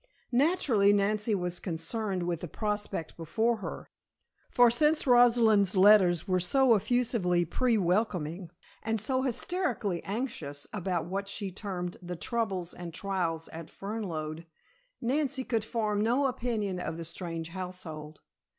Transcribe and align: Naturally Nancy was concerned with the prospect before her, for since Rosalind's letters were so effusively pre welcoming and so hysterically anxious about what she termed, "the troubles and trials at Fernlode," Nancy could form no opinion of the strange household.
Naturally 0.33 0.91
Nancy 0.91 1.35
was 1.35 1.59
concerned 1.59 2.23
with 2.23 2.41
the 2.41 2.47
prospect 2.47 3.15
before 3.17 3.57
her, 3.57 3.91
for 4.49 4.71
since 4.71 5.05
Rosalind's 5.05 5.77
letters 5.77 6.27
were 6.27 6.39
so 6.39 6.73
effusively 6.73 7.45
pre 7.45 7.77
welcoming 7.77 8.49
and 8.81 8.99
so 8.99 9.21
hysterically 9.21 10.03
anxious 10.03 10.65
about 10.73 11.05
what 11.05 11.27
she 11.27 11.51
termed, 11.51 11.97
"the 12.01 12.15
troubles 12.15 12.73
and 12.73 12.95
trials 12.95 13.47
at 13.49 13.69
Fernlode," 13.69 14.47
Nancy 15.01 15.43
could 15.43 15.63
form 15.63 16.01
no 16.01 16.25
opinion 16.25 16.79
of 16.79 16.97
the 16.97 17.05
strange 17.05 17.49
household. 17.49 18.21